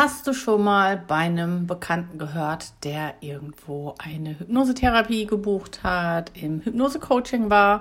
[0.00, 6.60] Hast du schon mal bei einem Bekannten gehört, der irgendwo eine Hypnosetherapie gebucht hat, im
[6.60, 7.80] Hypnose-Coaching war,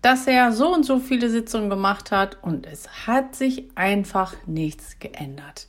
[0.00, 4.98] dass er so und so viele Sitzungen gemacht hat und es hat sich einfach nichts
[4.98, 5.68] geändert?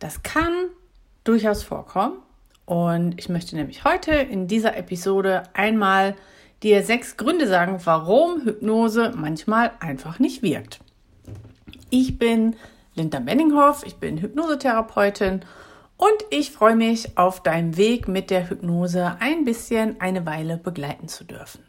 [0.00, 0.52] Das kann
[1.24, 2.18] durchaus vorkommen
[2.66, 6.14] und ich möchte nämlich heute in dieser Episode einmal
[6.62, 10.80] dir sechs Gründe sagen, warum Hypnose manchmal einfach nicht wirkt.
[11.88, 12.54] Ich bin
[12.96, 15.44] Linda Benninghoff, ich bin Hypnosetherapeutin
[15.98, 21.06] und ich freue mich auf deinem Weg mit der Hypnose ein bisschen eine Weile begleiten
[21.06, 21.62] zu dürfen.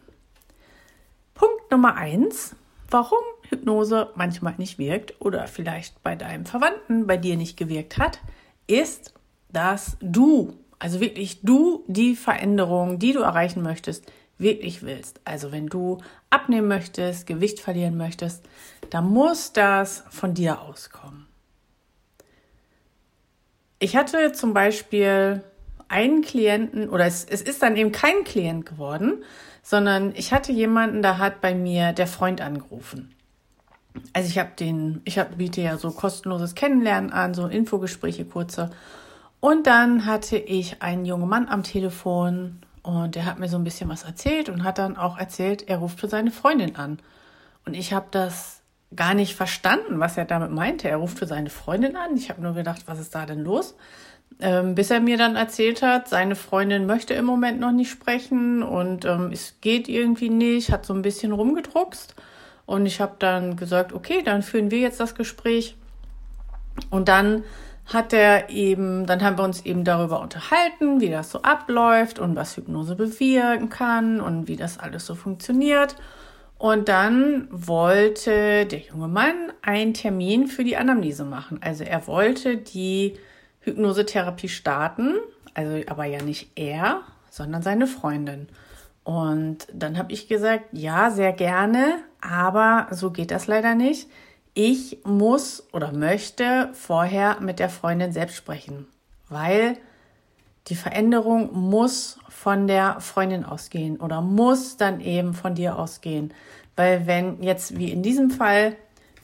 [1.34, 2.56] Punkt Nummer eins,
[2.90, 8.22] warum Hypnose manchmal nicht wirkt oder vielleicht bei deinem Verwandten bei dir nicht gewirkt hat,
[8.66, 9.14] ist,
[9.52, 15.20] dass du, also wirklich du, die Veränderung, die du erreichen möchtest, wirklich willst.
[15.26, 15.98] Also wenn du
[16.30, 18.46] abnehmen möchtest, Gewicht verlieren möchtest,
[18.90, 21.28] dann muss das von dir auskommen.
[23.80, 25.44] Ich hatte zum Beispiel
[25.88, 29.24] einen Klienten, oder es, es ist dann eben kein Klient geworden,
[29.62, 33.14] sondern ich hatte jemanden, da hat bei mir der Freund angerufen.
[34.14, 38.70] Also ich habe den, ich hab, biete ja so kostenloses Kennenlernen an, so Infogespräche kurze.
[39.40, 43.66] Und dann hatte ich einen jungen Mann am Telefon und der hat mir so ein
[43.66, 47.00] bisschen was erzählt und hat dann auch erzählt, er ruft für seine Freundin an.
[47.66, 48.62] Und ich habe das
[48.96, 50.88] gar nicht verstanden, was er damit meinte.
[50.88, 52.16] Er ruft für seine Freundin an.
[52.16, 53.76] Ich habe nur gedacht, was ist da denn los?
[54.40, 58.64] Ähm, bis er mir dann erzählt hat, seine Freundin möchte im Moment noch nicht sprechen
[58.64, 62.16] und ähm, es geht irgendwie nicht, hat so ein bisschen rumgedruckst.
[62.66, 65.76] Und ich habe dann gesagt, okay, dann führen wir jetzt das Gespräch.
[66.90, 67.44] Und dann
[67.88, 72.36] hat er eben, dann haben wir uns eben darüber unterhalten, wie das so abläuft und
[72.36, 75.96] was Hypnose bewirken kann und wie das alles so funktioniert.
[76.58, 81.60] Und dann wollte der junge Mann einen Termin für die Anamnese machen.
[81.64, 83.18] Also er wollte die
[83.62, 85.16] Hypnosetherapie starten,
[85.54, 88.48] also aber ja nicht er, sondern seine Freundin.
[89.06, 94.10] Und dann habe ich gesagt, ja, sehr gerne, aber so geht das leider nicht
[94.58, 98.88] ich muss oder möchte vorher mit der Freundin selbst sprechen,
[99.30, 99.78] weil
[100.66, 106.34] die Veränderung muss von der Freundin ausgehen oder muss dann eben von dir ausgehen.
[106.76, 108.76] Weil wenn jetzt wie in diesem Fall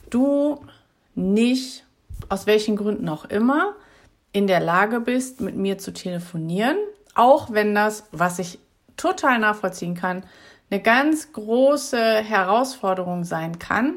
[0.08, 0.64] du
[1.16, 1.84] nicht,
[2.28, 3.74] aus welchen Gründen auch immer,
[4.30, 6.76] in der Lage bist, mit mir zu telefonieren,
[7.16, 8.60] auch wenn das, was ich
[8.96, 10.22] total nachvollziehen kann,
[10.70, 13.96] eine ganz große Herausforderung sein kann,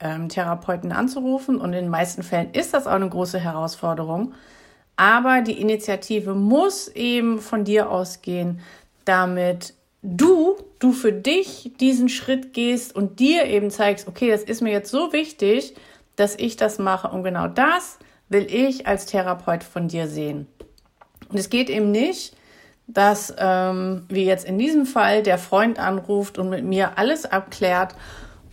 [0.00, 1.60] ähm, Therapeuten anzurufen.
[1.60, 4.34] Und in den meisten Fällen ist das auch eine große Herausforderung.
[4.96, 8.60] Aber die Initiative muss eben von dir ausgehen,
[9.04, 14.62] damit du, du für dich diesen Schritt gehst und dir eben zeigst, okay, das ist
[14.62, 15.74] mir jetzt so wichtig,
[16.16, 17.08] dass ich das mache.
[17.08, 20.46] Und genau das will ich als Therapeut von dir sehen.
[21.28, 22.36] Und es geht eben nicht,
[22.86, 27.94] dass, ähm, wie jetzt in diesem Fall, der Freund anruft und mit mir alles abklärt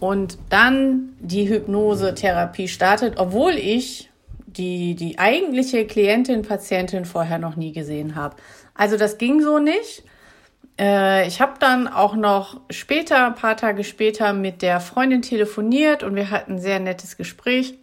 [0.03, 4.09] und dann die Hypnosetherapie startet, obwohl ich
[4.45, 8.35] die, die eigentliche Klientin, Patientin vorher noch nie gesehen habe.
[8.73, 10.03] Also das ging so nicht.
[10.77, 16.03] Äh, ich habe dann auch noch später, ein paar Tage später, mit der Freundin telefoniert
[16.03, 17.75] und wir hatten ein sehr nettes Gespräch.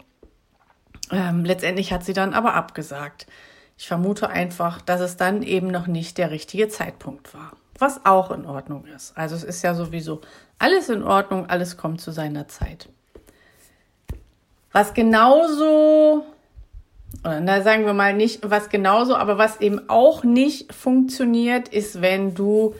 [1.10, 3.28] Ähm, letztendlich hat sie dann aber abgesagt.
[3.78, 8.30] Ich vermute einfach, dass es dann eben noch nicht der richtige Zeitpunkt war was auch
[8.30, 9.16] in Ordnung ist.
[9.16, 10.20] Also es ist ja sowieso
[10.58, 12.88] alles in Ordnung, alles kommt zu seiner Zeit.
[14.72, 16.24] Was genauso,
[17.24, 22.00] oder na, sagen wir mal nicht, was genauso, aber was eben auch nicht funktioniert, ist,
[22.02, 22.74] wenn du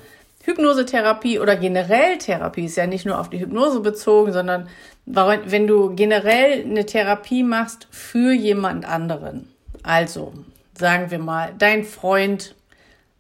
[0.45, 4.69] Hypnosetherapie oder generell Therapie ist ja nicht nur auf die Hypnose bezogen, sondern
[5.05, 9.49] wenn du generell eine Therapie machst für jemand anderen.
[9.83, 10.33] Also,
[10.79, 12.55] sagen wir mal, dein Freund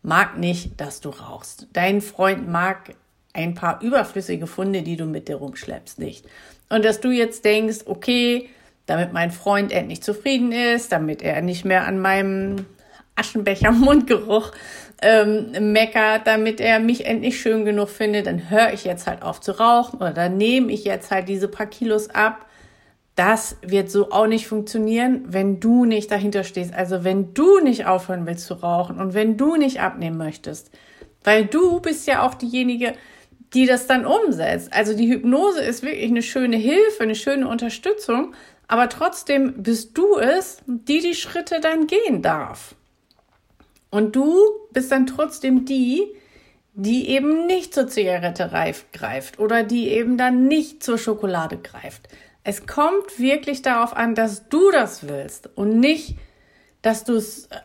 [0.02, 1.68] mag nicht, dass du rauchst.
[1.72, 2.94] Dein Freund mag
[3.32, 6.26] ein paar überflüssige Funde, die du mit dir rumschleppst, nicht.
[6.68, 8.48] Und dass du jetzt denkst, okay,
[8.86, 12.66] damit mein Freund endlich zufrieden ist, damit er nicht mehr an meinem
[13.14, 14.52] Aschenbecher Mundgeruch
[15.02, 19.40] ähm, meckert, damit er mich endlich schön genug findet, dann höre ich jetzt halt auf
[19.40, 22.46] zu rauchen oder dann nehme ich jetzt halt diese paar Kilos ab
[23.20, 26.72] das wird so auch nicht funktionieren, wenn du nicht dahinter stehst.
[26.72, 30.70] Also wenn du nicht aufhören willst zu rauchen und wenn du nicht abnehmen möchtest.
[31.22, 32.94] Weil du bist ja auch diejenige,
[33.52, 34.72] die das dann umsetzt.
[34.72, 38.32] Also die Hypnose ist wirklich eine schöne Hilfe, eine schöne Unterstützung,
[38.68, 42.74] aber trotzdem bist du es, die die Schritte dann gehen darf.
[43.90, 44.34] Und du
[44.72, 46.06] bist dann trotzdem die,
[46.72, 48.50] die eben nicht zur Zigarette
[48.94, 52.08] greift oder die eben dann nicht zur Schokolade greift.
[52.42, 56.16] Es kommt wirklich darauf an, dass du das willst und nicht,
[56.82, 57.58] dass du es äh,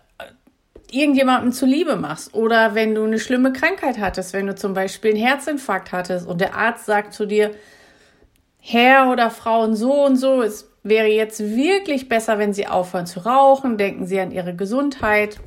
[0.92, 5.26] irgendjemandem zuliebe machst oder wenn du eine schlimme Krankheit hattest, wenn du zum Beispiel einen
[5.26, 7.52] Herzinfarkt hattest und der Arzt sagt zu dir,
[8.60, 13.22] Herr oder Frauen so und so, es wäre jetzt wirklich besser, wenn Sie aufhören zu
[13.26, 15.40] rauchen, denken Sie an Ihre Gesundheit.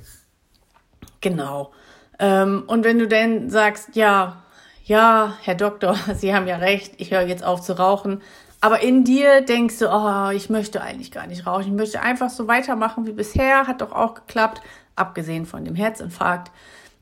[1.21, 1.73] Genau.
[2.19, 4.43] Ähm, und wenn du dann sagst, ja,
[4.85, 8.23] ja, Herr Doktor, Sie haben ja recht, ich höre jetzt auf zu rauchen,
[8.61, 12.31] aber in dir denkst du, oh, ich möchte eigentlich gar nicht rauchen, ich möchte einfach
[12.31, 14.63] so weitermachen wie bisher, hat doch auch geklappt,
[14.97, 16.51] abgesehen von dem Herzinfarkt.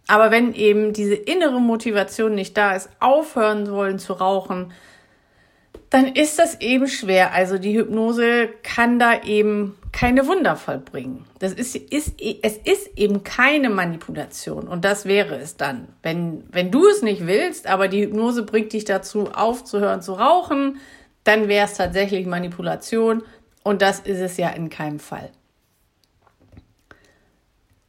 [0.06, 4.72] Aber wenn eben diese innere Motivation nicht da ist, aufhören wollen zu rauchen,
[5.90, 7.32] dann ist das eben schwer.
[7.32, 11.24] Also die Hypnose kann da eben keine Wunder vollbringen.
[11.38, 15.88] Das ist, ist, es ist eben keine Manipulation und das wäre es dann.
[16.02, 20.78] Wenn, wenn du es nicht willst, aber die Hypnose bringt dich dazu, aufzuhören zu rauchen,
[21.26, 23.22] dann wäre es tatsächlich Manipulation
[23.62, 25.30] und das ist es ja in keinem Fall.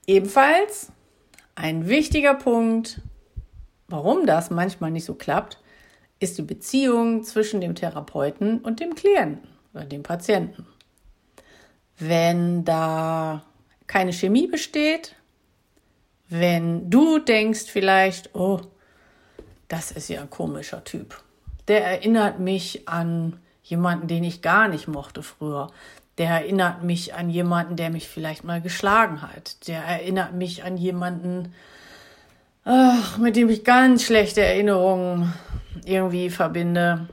[0.08, 0.92] Ebenfalls
[1.56, 3.02] ein wichtiger Punkt,
[3.88, 5.60] warum das manchmal nicht so klappt,
[6.20, 10.66] ist die Beziehung zwischen dem Therapeuten und dem Klienten oder dem Patienten.
[12.00, 13.44] Wenn da
[13.86, 15.16] keine Chemie besteht,
[16.30, 18.62] wenn du denkst vielleicht, oh,
[19.68, 21.24] das ist ja ein komischer Typ.
[21.68, 25.70] Der erinnert mich an jemanden, den ich gar nicht mochte früher.
[26.18, 29.68] Der erinnert mich an jemanden, der mich vielleicht mal geschlagen hat.
[29.68, 31.54] Der erinnert mich an jemanden,
[32.64, 35.34] ach, mit dem ich ganz schlechte Erinnerungen
[35.86, 37.08] irgendwie verbinde.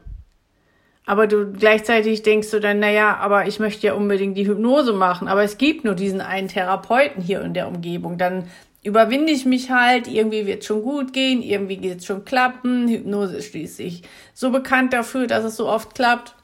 [1.07, 5.29] Aber du gleichzeitig denkst du dann, naja, aber ich möchte ja unbedingt die Hypnose machen,
[5.29, 8.17] aber es gibt nur diesen einen Therapeuten hier in der Umgebung.
[8.17, 8.49] Dann
[8.85, 12.87] überwinde ich mich halt, irgendwie wird es schon gut gehen, irgendwie geht es schon klappen.
[12.87, 14.03] Hypnose ist schließlich
[14.33, 16.37] so bekannt dafür, dass es so oft klappt.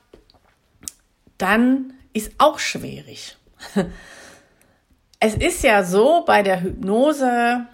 [1.39, 3.37] Dann ist auch schwierig.
[5.23, 7.67] Es ist ja so bei der Hypnose,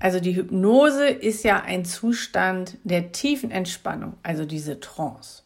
[0.00, 5.44] also die Hypnose ist ja ein Zustand der tiefen Entspannung, also diese Trance.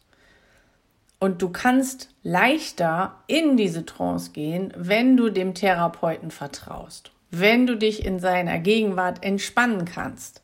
[1.17, 7.75] Und du kannst leichter in diese Trance gehen, wenn du dem Therapeuten vertraust, wenn du
[7.75, 10.41] dich in seiner Gegenwart entspannen kannst.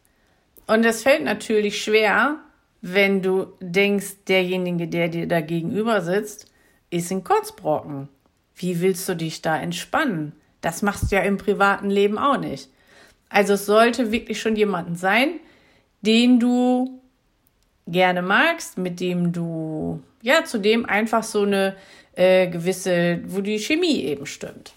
[0.67, 2.37] Und es fällt natürlich schwer,
[2.81, 6.51] wenn du denkst, derjenige, der dir da gegenüber sitzt,
[6.89, 8.09] ist ein Kotzbrocken.
[8.55, 10.33] Wie willst du dich da entspannen?
[10.61, 12.69] Das machst du ja im privaten Leben auch nicht.
[13.29, 15.39] Also es sollte wirklich schon jemanden sein,
[16.01, 17.01] den du
[17.87, 21.75] gerne magst, mit dem du, ja, zu dem einfach so eine
[22.13, 24.73] äh, gewisse, wo die Chemie eben stimmt.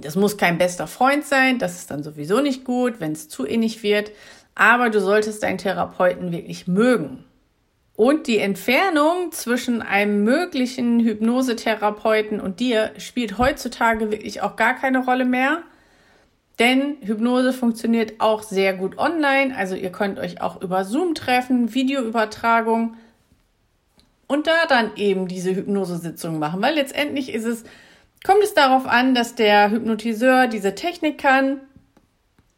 [0.00, 3.44] Das muss kein bester Freund sein, das ist dann sowieso nicht gut, wenn es zu
[3.44, 4.10] innig wird,
[4.54, 7.24] aber du solltest deinen Therapeuten wirklich mögen.
[7.96, 15.04] Und die Entfernung zwischen einem möglichen Hypnosetherapeuten und dir spielt heutzutage wirklich auch gar keine
[15.04, 15.62] Rolle mehr.
[16.58, 19.56] Denn Hypnose funktioniert auch sehr gut online.
[19.56, 22.96] Also ihr könnt euch auch über Zoom treffen, Videoübertragung
[24.26, 26.62] und da dann eben diese Hypnosesitzung machen.
[26.62, 27.64] Weil letztendlich ist es,
[28.24, 31.60] kommt es darauf an, dass der Hypnotiseur diese Technik kann,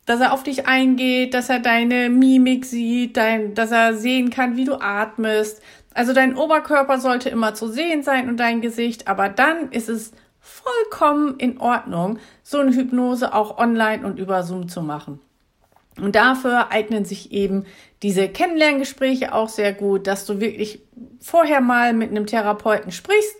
[0.06, 4.56] dass er auf dich eingeht, dass er deine Mimik sieht, dein, dass er sehen kann,
[4.56, 5.60] wie du atmest.
[5.92, 10.12] Also dein Oberkörper sollte immer zu sehen sein und dein Gesicht, aber dann ist es
[10.40, 15.20] vollkommen in Ordnung, so eine Hypnose auch online und über Zoom zu machen.
[16.00, 17.64] Und dafür eignen sich eben
[18.02, 20.82] diese Kennenlerngespräche auch sehr gut, dass du wirklich
[21.20, 23.36] vorher mal mit einem Therapeuten sprichst,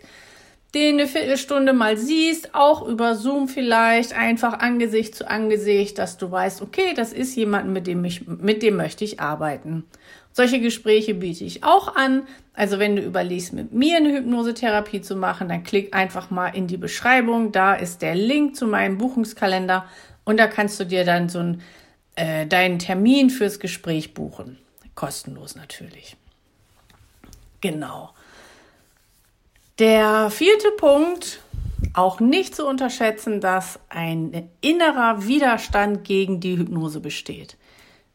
[0.74, 6.30] den eine Viertelstunde mal siehst, auch über Zoom vielleicht, einfach Angesicht zu Angesicht, dass du
[6.30, 9.84] weißt, okay, das ist jemand, mit dem ich, mit dem möchte ich arbeiten.
[10.32, 12.28] Solche Gespräche biete ich auch an.
[12.52, 16.66] Also wenn du überlegst, mit mir eine Hypnosetherapie zu machen, dann klick einfach mal in
[16.66, 17.52] die Beschreibung.
[17.52, 19.86] Da ist der Link zu meinem Buchungskalender
[20.24, 21.62] und da kannst du dir dann so ein,
[22.16, 24.58] äh, deinen Termin fürs Gespräch buchen.
[24.94, 26.16] Kostenlos natürlich.
[27.62, 28.10] Genau.
[29.78, 31.42] Der vierte Punkt,
[31.92, 37.58] auch nicht zu unterschätzen, dass ein innerer Widerstand gegen die Hypnose besteht.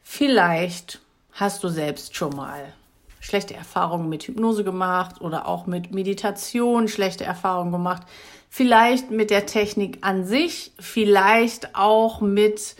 [0.01, 1.01] Vielleicht
[1.33, 2.73] hast du selbst schon mal
[3.19, 8.07] schlechte Erfahrungen mit Hypnose gemacht oder auch mit Meditation schlechte Erfahrungen gemacht.
[8.49, 12.75] Vielleicht mit der Technik an sich, vielleicht auch mit,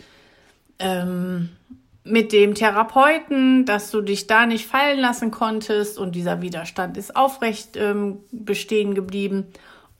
[0.80, 1.50] ähm,
[2.04, 7.14] mit dem Therapeuten, dass du dich da nicht fallen lassen konntest und dieser Widerstand ist
[7.14, 9.46] aufrecht ähm, bestehen geblieben.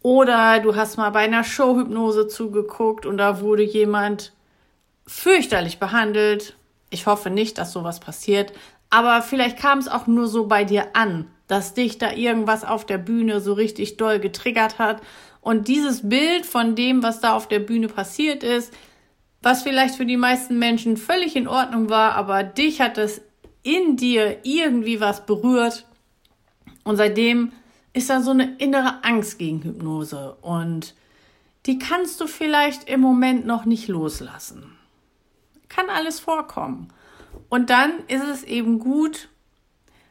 [0.02, 4.32] Oder du hast mal bei einer Showhypnose zugeguckt und da wurde jemand
[5.06, 6.56] fürchterlich behandelt,
[6.90, 8.52] ich hoffe nicht, dass sowas passiert.
[8.90, 12.84] Aber vielleicht kam es auch nur so bei dir an, dass dich da irgendwas auf
[12.84, 15.00] der Bühne so richtig doll getriggert hat
[15.42, 18.72] Und dieses Bild von dem, was da auf der Bühne passiert ist,
[19.42, 23.22] was vielleicht für die meisten Menschen völlig in Ordnung war, aber dich hat es
[23.62, 25.86] in dir irgendwie was berührt.
[26.84, 27.52] Und seitdem
[27.92, 30.36] ist da so eine innere Angst gegen Hypnose.
[30.40, 30.94] Und
[31.66, 34.76] die kannst du vielleicht im Moment noch nicht loslassen.
[35.68, 36.88] Kann alles vorkommen.
[37.48, 39.28] Und dann ist es eben gut,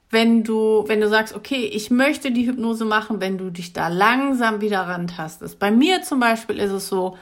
[0.10, 3.88] wenn du, wenn du sagst, okay, ich möchte die Hypnose machen, wenn du dich da
[3.88, 5.58] langsam wieder rantastest.
[5.58, 7.18] Bei mir zum Beispiel ist es so,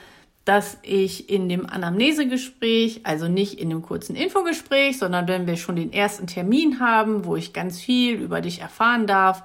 [0.46, 5.76] dass ich in dem Anamnesegespräch, also nicht in dem kurzen Infogespräch, sondern wenn wir schon
[5.76, 9.44] den ersten Termin haben, wo ich ganz viel über dich erfahren darf,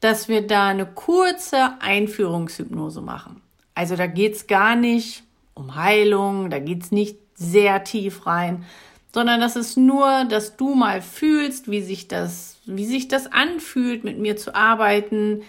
[0.00, 3.42] dass wir da eine kurze Einführungshypnose machen.
[3.74, 8.64] Also da geht's gar nicht um Heilung, da geht's nicht sehr tief rein,
[9.12, 14.04] sondern das ist nur, dass du mal fühlst, wie sich das, wie sich das anfühlt,
[14.04, 15.42] mit mir zu arbeiten,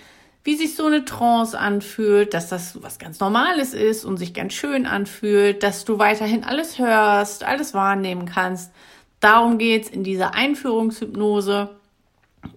[0.43, 4.53] wie sich so eine Trance anfühlt, dass das was ganz Normales ist und sich ganz
[4.53, 8.71] schön anfühlt, dass du weiterhin alles hörst, alles wahrnehmen kannst.
[9.19, 11.69] Darum geht's in dieser Einführungshypnose,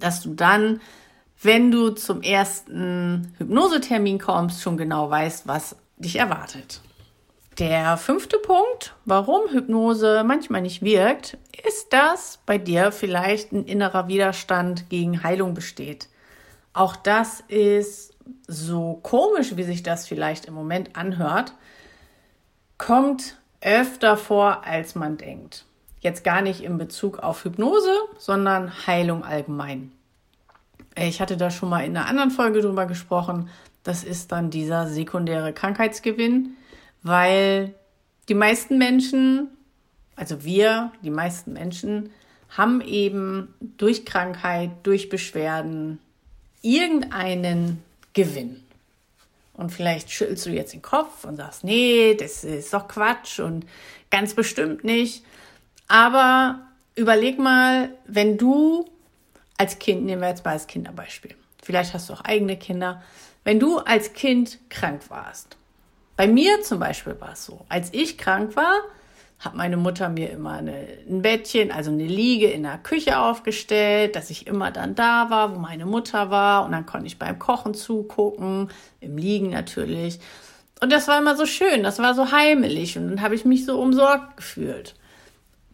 [0.00, 0.81] dass du dann,
[1.43, 6.81] wenn du zum ersten Hypnosetermin kommst, schon genau weißt, was dich erwartet.
[7.59, 11.37] Der fünfte Punkt, warum Hypnose manchmal nicht wirkt,
[11.69, 16.09] ist, dass bei dir vielleicht ein innerer Widerstand gegen Heilung besteht.
[16.75, 18.14] Auch das ist
[18.47, 21.54] so komisch, wie sich das vielleicht im Moment anhört,
[22.76, 25.64] kommt öfter vor, als man denkt.
[26.00, 29.93] Jetzt gar nicht in Bezug auf Hypnose, sondern Heilung allgemein.
[30.97, 33.49] Ich hatte da schon mal in einer anderen Folge drüber gesprochen.
[33.83, 36.57] Das ist dann dieser sekundäre Krankheitsgewinn
[37.04, 37.75] weil
[38.28, 39.49] die meisten Menschen,
[40.16, 42.11] also wir, die meisten Menschen,
[42.49, 46.00] haben eben durch Krankheit, durch Beschwerden
[46.64, 48.62] irgendeinen Gewinn.
[49.54, 53.66] Und vielleicht schüttelst du jetzt den Kopf und sagst, nee, das ist doch Quatsch und
[54.11, 55.25] ganz bestimmt nicht.
[55.87, 56.61] Aber
[56.97, 58.90] überleg mal, wenn du
[59.56, 63.02] als Kind, nehmen wir jetzt mal als Kinderbeispiel, vielleicht hast du auch eigene Kinder,
[63.44, 65.56] wenn du als Kind krank warst
[66.16, 68.80] bei mir zum Beispiel war es so, als ich krank war,
[69.38, 74.17] hat meine Mutter mir immer eine, ein Bettchen, also eine Liege in der Küche aufgestellt,
[74.17, 76.64] dass ich immer dann da war, wo meine Mutter war.
[76.64, 80.21] Und dann konnte ich beim Kochen zugucken, im Liegen natürlich.
[80.81, 83.64] Und das war immer so schön, das war so heimelig und dann habe ich mich
[83.64, 84.95] so umsorgt gefühlt.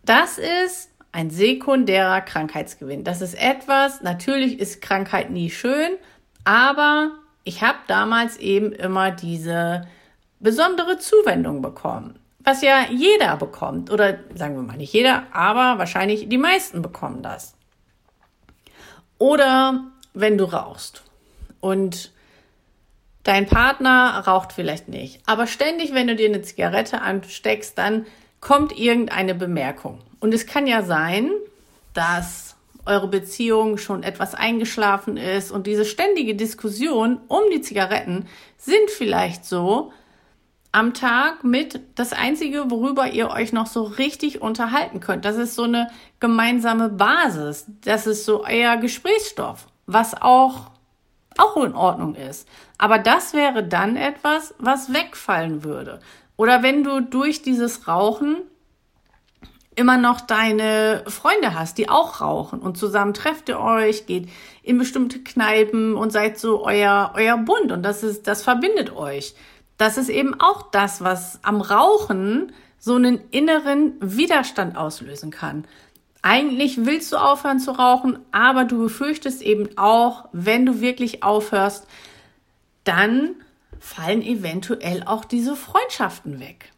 [0.05, 3.03] Das ist ein sekundärer Krankheitsgewinn.
[3.03, 5.91] Das ist etwas, natürlich ist Krankheit nie schön,
[6.45, 7.11] aber
[7.45, 9.89] ich habe damals eben immer diese
[10.39, 12.19] besondere Zuwendung bekommen.
[12.43, 13.91] Was ja jeder bekommt.
[13.91, 17.55] Oder sagen wir mal nicht jeder, aber wahrscheinlich die meisten bekommen das.
[19.19, 21.03] Oder wenn du rauchst
[21.61, 22.13] und
[23.23, 28.07] dein Partner raucht vielleicht nicht, aber ständig, wenn du dir eine Zigarette ansteckst, dann
[28.41, 29.99] kommt irgendeine Bemerkung.
[30.21, 31.31] Und es kann ja sein,
[31.93, 32.57] dass
[32.87, 39.45] eure Beziehung schon etwas eingeschlafen ist und diese ständige Diskussion um die Zigaretten sind vielleicht
[39.45, 39.93] so,
[40.73, 45.25] am Tag mit das Einzige, worüber ihr euch noch so richtig unterhalten könnt.
[45.25, 47.67] Das ist so eine gemeinsame Basis.
[47.85, 50.71] Das ist so euer Gesprächsstoff, was auch,
[51.37, 52.49] auch in Ordnung ist.
[52.79, 56.01] Aber das wäre dann etwas, was wegfallen würde.
[56.37, 58.37] Oder wenn du durch dieses Rauchen
[59.75, 64.29] immer noch deine Freunde hast, die auch rauchen und zusammen trefft ihr euch, geht
[64.63, 69.35] in bestimmte Kneipen und seid so euer, euer Bund und das ist, das verbindet euch
[69.81, 75.65] das ist eben auch das, was am Rauchen so einen inneren Widerstand auslösen kann.
[76.21, 81.87] Eigentlich willst du aufhören zu rauchen, aber du befürchtest eben auch, wenn du wirklich aufhörst,
[82.85, 83.37] dann
[83.79, 86.73] fallen eventuell auch diese Freundschaften weg.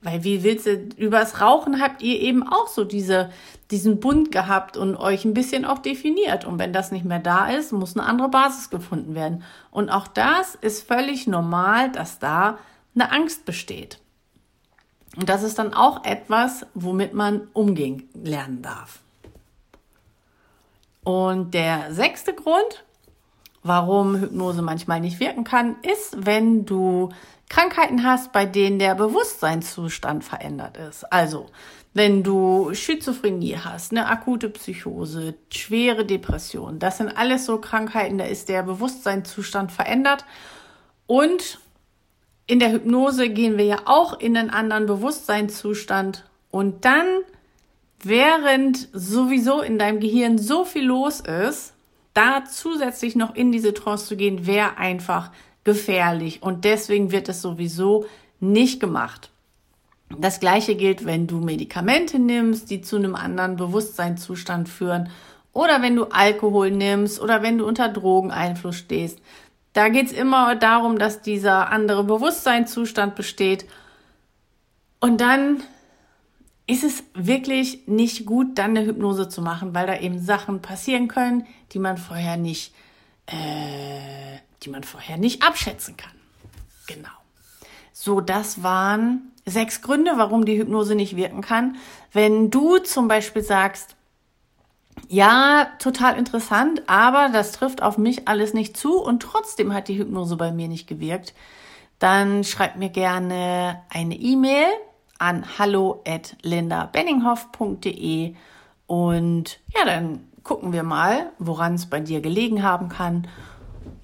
[0.00, 3.30] Weil wie willst du, übers Rauchen habt ihr eben auch so diese,
[3.70, 6.44] diesen Bund gehabt und euch ein bisschen auch definiert.
[6.44, 9.42] Und wenn das nicht mehr da ist, muss eine andere Basis gefunden werden.
[9.70, 12.58] Und auch das ist völlig normal, dass da
[12.94, 13.98] eine Angst besteht.
[15.16, 19.00] Und das ist dann auch etwas, womit man umgehen lernen darf.
[21.02, 22.84] Und der sechste Grund,
[23.62, 27.08] warum Hypnose manchmal nicht wirken kann, ist, wenn du
[27.48, 31.10] Krankheiten hast, bei denen der Bewusstseinszustand verändert ist.
[31.12, 31.46] Also,
[31.94, 38.24] wenn du Schizophrenie hast, eine akute Psychose, schwere Depression, das sind alles so Krankheiten, da
[38.24, 40.24] ist der Bewusstseinszustand verändert.
[41.06, 41.58] Und
[42.46, 46.24] in der Hypnose gehen wir ja auch in einen anderen Bewusstseinszustand.
[46.50, 47.06] Und dann,
[48.02, 51.74] während sowieso in deinem Gehirn so viel los ist,
[52.14, 55.30] da zusätzlich noch in diese Trance zu gehen, wäre einfach
[55.68, 58.06] gefährlich und deswegen wird es sowieso
[58.40, 59.30] nicht gemacht.
[60.18, 65.10] Das gleiche gilt, wenn du Medikamente nimmst, die zu einem anderen Bewusstseinszustand führen
[65.52, 69.20] oder wenn du Alkohol nimmst oder wenn du unter Drogeneinfluss stehst.
[69.74, 73.66] Da geht es immer darum, dass dieser andere Bewusstseinszustand besteht.
[75.00, 75.62] Und dann
[76.66, 81.08] ist es wirklich nicht gut, dann eine Hypnose zu machen, weil da eben Sachen passieren
[81.08, 82.72] können, die man vorher nicht,
[83.26, 86.12] äh, die man vorher nicht abschätzen kann.
[86.86, 87.08] Genau.
[87.92, 91.76] So, das waren sechs Gründe, warum die Hypnose nicht wirken kann.
[92.12, 93.96] Wenn du zum Beispiel sagst,
[95.08, 99.98] ja, total interessant, aber das trifft auf mich alles nicht zu und trotzdem hat die
[99.98, 101.34] Hypnose bei mir nicht gewirkt,
[101.98, 104.66] dann schreib mir gerne eine E-Mail
[105.18, 108.34] an hallo at lindabenninghoff.de
[108.86, 113.28] und ja, dann gucken wir mal, woran es bei dir gelegen haben kann.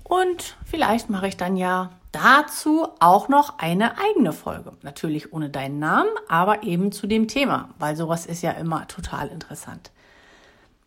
[0.04, 4.72] Und vielleicht mache ich dann ja dazu auch noch eine eigene Folge.
[4.82, 9.28] Natürlich ohne deinen Namen, aber eben zu dem Thema, weil sowas ist ja immer total
[9.28, 9.90] interessant.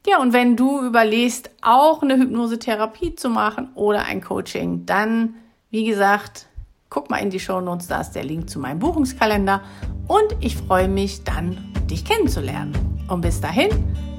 [0.08, 5.34] Ja, und wenn du überlegst, auch eine Hypnosetherapie zu machen oder ein Coaching, dann,
[5.70, 6.46] wie gesagt,
[6.90, 9.62] guck mal in die Show Notes, da ist der Link zu meinem Buchungskalender
[10.08, 12.74] und ich freue mich dann, dich kennenzulernen.
[13.10, 13.70] Und bis dahin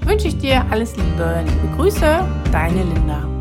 [0.02, 3.37] wünsche ich dir alles Liebe, liebe Grüße, deine Linda.